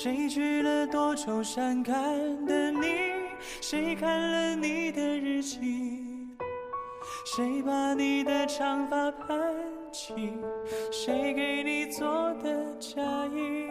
[0.00, 1.92] 谁去了多愁善感
[2.46, 2.86] 的你？
[3.60, 5.58] 谁看了你的日记？
[7.34, 9.36] 谁把你的长发盘
[9.90, 10.14] 起？
[10.92, 12.06] 谁给你做
[12.40, 13.66] 的嫁衣？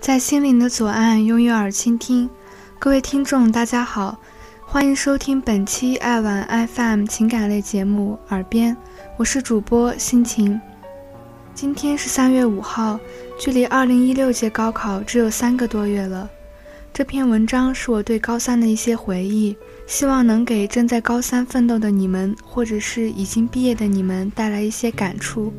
[0.00, 2.30] 在心灵的左岸，用右耳倾听。
[2.78, 4.18] 各位听众，大家好，
[4.62, 8.74] 欢迎收听本期爱晚 FM 情感类节目《耳边》，
[9.18, 10.58] 我是主播心情。
[11.54, 12.98] 今天是三月五号，
[13.38, 16.28] 距离二零一六届高考只有三个多月了。
[16.92, 25.52] 这篇文章是我对高三的一些回忆，希望能给正在高三奋斗的你们，或者是已经毕业的你们带来一些感触。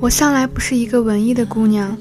[0.00, 1.96] 我向来不是一个文艺的姑娘，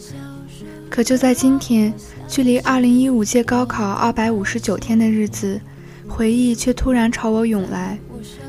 [0.87, 1.91] 可就在今天，
[2.27, 5.59] 距离二零一五届高考二百五十九天的日子，
[6.07, 7.97] 回忆却突然朝我涌来。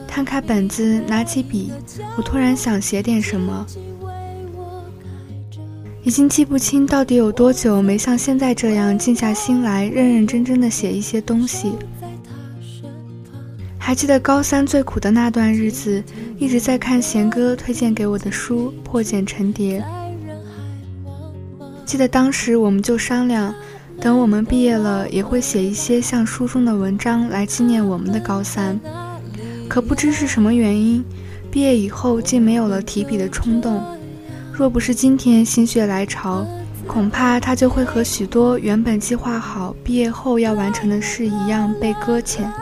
[0.07, 1.73] 摊开本子，拿起笔，
[2.17, 3.67] 我突然想写点什么。
[6.03, 11.73] 已经记不清到底有多久没像现在这样静下心来，认认真真的写一些东西。
[13.89, 16.05] 还记得高三最苦的那段日子，
[16.37, 19.83] 一直在看贤哥推荐给我的书，破茧成蝶。
[21.87, 23.55] 记得当时我们就商量，
[23.99, 28.79] 等我们毕业了，也会写一些像书中的文章来纪念我们的高三。
[29.71, 31.03] 可不知是什么原因，
[31.51, 33.83] 毕业以后竟没有了提笔的冲动。
[34.53, 36.47] 若不是今天心血来潮，
[36.87, 42.53] 恐怕他就会和许多原本计划好毕业后要完成的事一样被搁浅。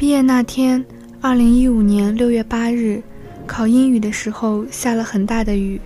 [0.00, 0.82] 毕业那天，
[1.20, 3.02] 二零一五年六月八日，
[3.46, 5.78] 考英语的时候下了很大的雨。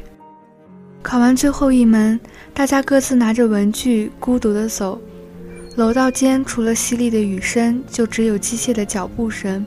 [1.02, 2.20] 考完最后一门，
[2.54, 5.00] 大家各自拿着文具，孤独地走。
[5.74, 9.66] 楼道间除了淅沥的雨声，就只有机械的脚步声，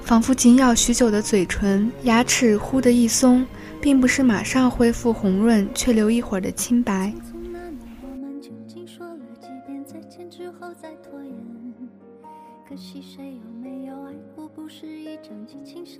[0.00, 3.46] 仿佛紧咬许久的嘴唇，牙齿忽的一松，
[3.82, 7.12] 并不是马上恢复红润，却留一会儿的清白。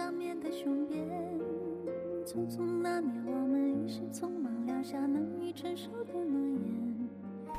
[0.09, 1.07] 上面的雄辩
[2.25, 7.09] 匆匆那年我们一时匆忙撂下难以承受的诺言。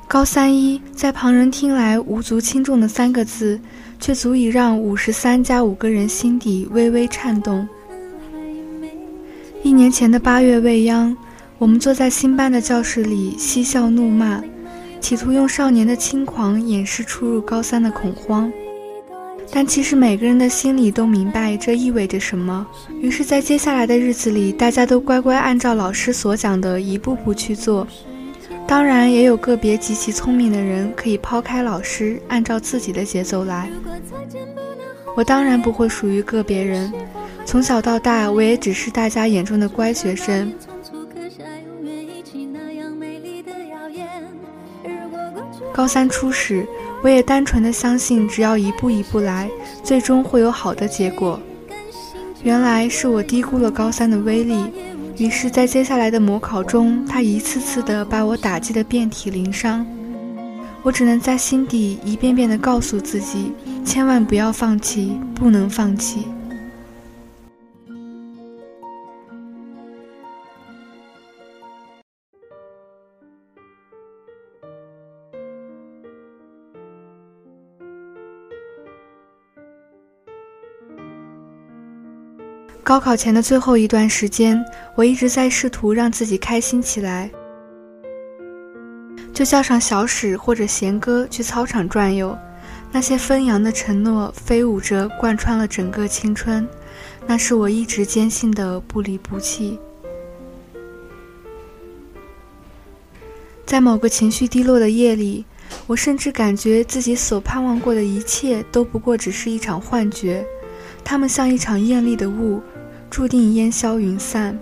[0.08, 3.60] 高三一在旁人听来无足轻重的三个字
[4.00, 7.68] 却足以让五十三加五个人心底微微颤动。
[9.62, 11.16] 一年前的八月未央
[11.56, 14.42] 我们坐在新班的教室里嬉笑怒骂
[15.00, 18.52] 企图用少年的轻狂掩饰初入高三的恐慌。
[19.52, 22.66] 但其实每个人的心里都明白这意味着什么，
[23.00, 27.86] 于是，在接下来的日子里，大家都乖乖按照老师所讲的一步步去做。
[28.66, 33.68] 当然，也有个别极其聪明的人可以抛开老师，按照自己的节奏来。
[35.16, 36.92] 我当然不会属于个别人，
[37.44, 40.52] 从小到大，我也只是大家眼中的乖学生。
[45.72, 46.64] 高三初始。
[47.02, 49.50] 我也单纯的相信，只要一步一步来，
[49.82, 51.40] 最终会有好的结果。
[52.42, 54.64] 原来是我低估了高三的威力，
[55.16, 59.86] 于是，在接下来的模考中，他一次次的把我打击的遍体鳞伤。
[60.82, 63.52] 我只能在心底一遍遍的告诉自己，
[63.84, 66.26] 千万不要放弃，不能放弃。
[82.82, 84.62] 高考前的最后一段时间，
[84.96, 87.30] 我一直在试图让自己开心起来，
[89.32, 92.36] 就叫上小史或者贤哥去操场转悠。
[92.92, 96.66] 那些飞扬的承诺飞舞着，贯穿了整个青春。
[97.26, 99.78] 那是我一直坚信的不离不弃。
[103.64, 105.44] 在某个情绪低落的夜里，
[105.86, 110.44] 我甚至感觉自己所盼望过的一切都不过只是一场幻觉，
[111.04, 112.62] 它们像一场艳丽的雾，
[113.10, 114.58] 注定烟消云散。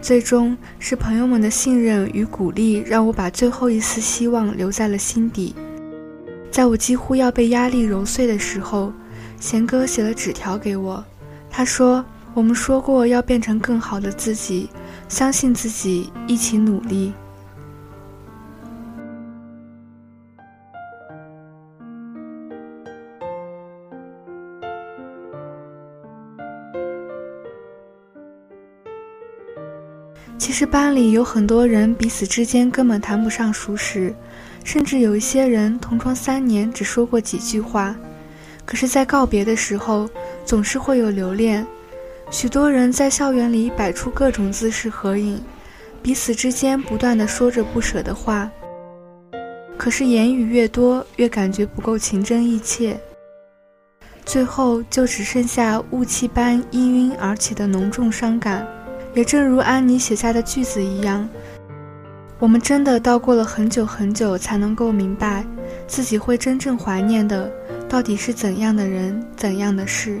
[0.00, 5.54] 最终是朋友们的信任与鼓励，让我把最后一丝希望留在了心底。
[6.50, 8.92] 在我几乎要被压力揉碎的时候，
[9.38, 11.04] 贤哥写了纸条给我，
[11.48, 14.68] 他说：“我们说过要变成更好的自己，
[15.08, 17.12] 相信自己，一起努力。”
[30.42, 34.12] 其实班里有很多人彼此之间根本谈不上熟识，
[34.64, 37.94] 甚至有一些人同窗三年只说过几句话，
[38.64, 40.10] 可是，在告别的时候
[40.44, 41.64] 总是会有留恋。
[42.32, 45.40] 许多人在校园里摆出各种姿势合影，
[46.02, 48.50] 彼此之间不断的说着不舍的话，
[49.78, 52.98] 可是言语越多，越感觉不够情真意切，
[54.24, 58.66] 最后就只剩下雾气般氤氲而起的浓重伤感。
[59.14, 61.28] 也正如安妮写下的句子一样，
[62.38, 65.44] 我们真的到过了很久很久，才能够明白，
[65.86, 67.50] 自己会真正怀念的，
[67.88, 70.20] 到底是怎样的人，怎样的事。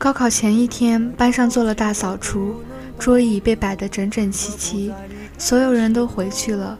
[0.00, 2.54] 高考前一天，班上做了大扫除，
[2.98, 4.90] 桌椅被摆得整整齐齐，
[5.36, 6.78] 所有人都回去了。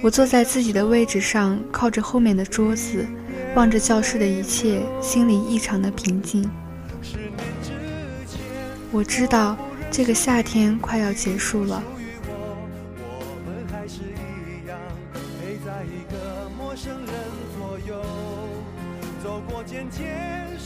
[0.00, 3.04] 我坐在自己的位置上，靠着后面的桌子，
[3.56, 6.48] 望着教室的一切，心里异常的平静。
[8.92, 9.56] 我知道
[9.90, 11.82] 这个夏天快要结束了。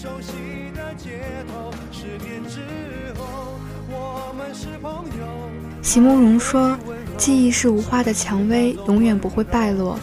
[0.07, 2.61] 熟悉的街头，十年之
[3.19, 3.59] 后，
[3.91, 5.27] 我们是朋友
[5.83, 6.79] 席慕容说
[7.19, 9.99] ：“记忆是无花的蔷薇，永远不会败落。”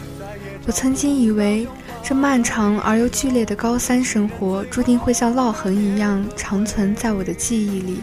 [0.68, 1.66] 我曾经以为，
[2.02, 8.02] 这漫长而又剧烈的高三生活，注定会像烙痕一样长存在我的记忆里，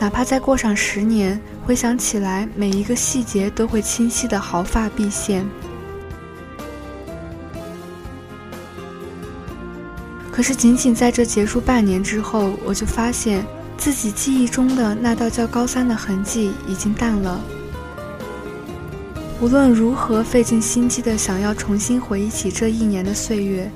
[0.00, 5.46] 哪怕再过上十年，回想起来，每一个细节都会清晰的毫发毕现。
[10.32, 13.44] 可是，仅仅在这结束半年之后，我就发现
[13.76, 17.38] 自己记忆中的那道叫高三的痕迹已经淡了。
[19.42, 23.70] 无论如何费尽心机的想要重新回忆起这一年的岁月，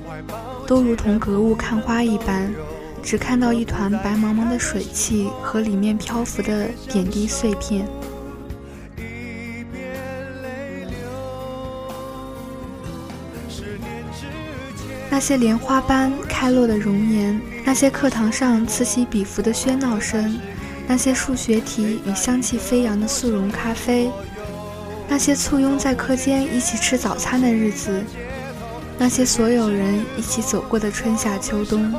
[0.65, 2.51] 都如同隔雾看花一般，
[3.03, 7.87] 只看到一团白茫茫的水汽和里面漂浮的点滴碎片。
[15.17, 20.39] 那些莲花般开落的容颜，那些课堂上此起彼伏的喧闹声，
[20.85, 24.11] 那些数学题与香气飞扬的速溶咖啡，
[25.07, 28.03] 那些簇拥在课间一起吃早餐的日子，
[28.99, 31.91] 那些所有人一起走过的春夏秋冬，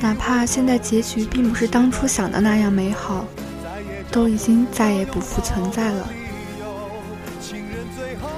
[0.00, 3.26] 哪怕现在结局并不是当初想的那样美好，
[4.12, 6.08] 都已经再也不复存在了。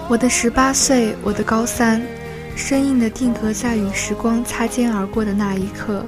[0.08, 2.00] 我的十八岁，我的高三。
[2.54, 6.04] 生硬的定格在与时光擦肩而过的那一刻，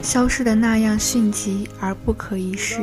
[0.00, 2.80] 消失的那样迅疾而不可一世。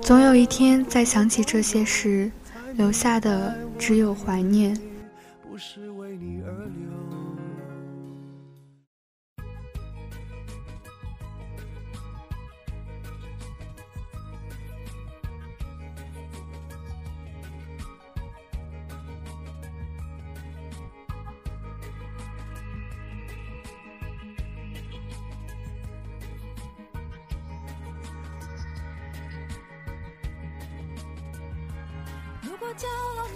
[0.00, 2.30] 总有一天，再想起这些时，
[2.76, 4.76] 留下的只有怀念。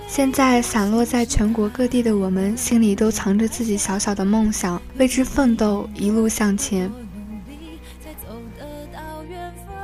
[0.06, 6.90] 现在散落在全国各地的我们，心里都藏着自己小小的梦想，为之奋斗，一路向前。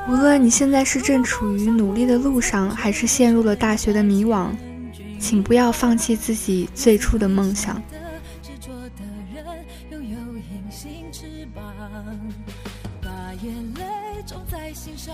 [0.07, 4.49] 无论你现在是正处于努力的路上，还是陷入了大学的迷惘，
[5.19, 7.81] 请不要放弃自己最初的梦想。
[13.01, 15.13] 把眼泪种在心上。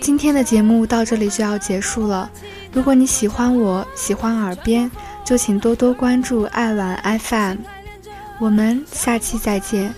[0.00, 2.30] 今天的节目到这里就要结束了。
[2.72, 4.90] 如果你喜欢我，喜欢耳边，
[5.24, 7.58] 就请多多关注爱晚 FM。
[8.38, 9.94] 我们下期再见。